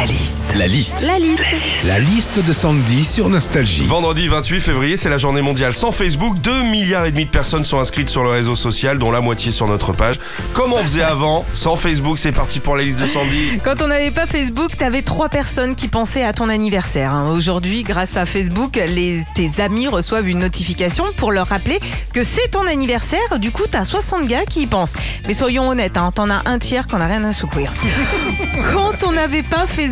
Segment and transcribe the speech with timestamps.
[0.00, 0.44] La liste.
[0.56, 1.02] La liste.
[1.06, 1.42] La liste.
[1.84, 3.84] La liste de Sandy sur Nostalgie.
[3.84, 6.40] Vendredi 28 février, c'est la journée mondiale sans Facebook.
[6.40, 9.52] 2 milliards et demi de personnes sont inscrites sur le réseau social, dont la moitié
[9.52, 10.18] sur notre page.
[10.54, 13.58] Comme on faisait avant, sans Facebook, c'est parti pour la liste de Sandy.
[13.64, 17.12] Quand on n'avait pas Facebook, t'avais trois personnes qui pensaient à ton anniversaire.
[17.12, 17.28] hein.
[17.30, 21.78] Aujourd'hui, grâce à Facebook, les, tes amis reçoivent une notification pour leur rappeler
[22.14, 23.38] que c'est ton anniversaire.
[23.38, 24.94] Du coup, t'as 60 gars qui y pensent.
[25.28, 27.70] Mais soyons honnêtes, hein, t'en as un tiers qu'on a rien à secourir.
[28.72, 29.89] Quand on n'avait pas Facebook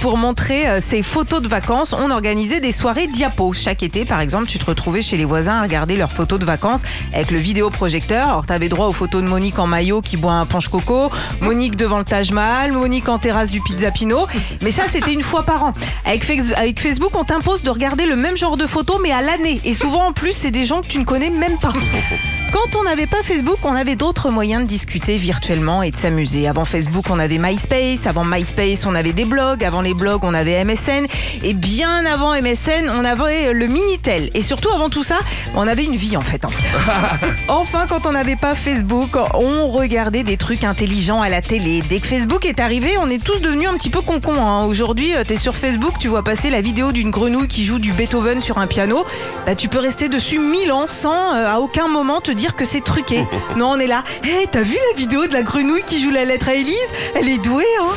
[0.00, 3.52] pour montrer euh, ses photos de vacances, on organisait des soirées diapos.
[3.52, 6.44] Chaque été, par exemple, tu te retrouvais chez les voisins à regarder leurs photos de
[6.44, 8.28] vacances avec le vidéoprojecteur.
[8.28, 11.76] Alors, t'avais droit aux photos de Monique en maillot qui boit un punch coco, Monique
[11.76, 14.26] devant le Taj Mahal, Monique en terrasse du Pizza Pino.
[14.62, 15.72] Mais ça, c'était une fois par an.
[16.04, 19.60] Avec, avec Facebook, on t'impose de regarder le même genre de photos, mais à l'année.
[19.64, 21.72] Et souvent, en plus, c'est des gens que tu ne connais même pas.
[22.54, 26.46] Quand on n'avait pas Facebook, on avait d'autres moyens de discuter virtuellement et de s'amuser.
[26.46, 28.06] Avant Facebook, on avait MySpace.
[28.06, 29.64] Avant MySpace, on avait des blogs.
[29.64, 31.06] Avant les blogs, on avait MSN.
[31.42, 34.30] Et bien avant MSN, on avait le Minitel.
[34.34, 35.16] Et surtout, avant tout ça,
[35.56, 36.44] on avait une vie en fait.
[36.44, 36.50] hein.
[37.48, 41.82] Enfin, quand on n'avait pas Facebook, on regardait des trucs intelligents à la télé.
[41.88, 44.40] Dès que Facebook est arrivé, on est tous devenus un petit peu concons.
[44.40, 44.64] hein.
[44.64, 47.92] Aujourd'hui, tu es sur Facebook, tu vois passer la vidéo d'une grenouille qui joue du
[47.92, 49.04] Beethoven sur un piano.
[49.44, 52.64] Bah, tu peux rester dessus mille ans sans euh, à aucun moment te dire que
[52.64, 53.24] c'est truqué.
[53.56, 54.04] non, on est là.
[54.22, 56.76] Hé, t'as vu la vidéo de la grenouille qui joue la lettre à Élise?
[57.14, 57.92] Elle est douée, hein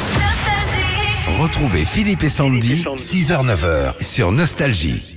[1.40, 5.17] Retrouvez Philippe et Sandy, 6h-9h sur Nostalgie.